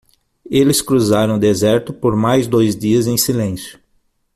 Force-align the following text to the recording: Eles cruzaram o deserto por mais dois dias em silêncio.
Eles 0.49 0.81
cruzaram 0.81 1.35
o 1.35 1.39
deserto 1.39 1.93
por 1.93 2.15
mais 2.15 2.47
dois 2.47 2.75
dias 2.75 3.05
em 3.05 3.17
silêncio. 3.19 3.77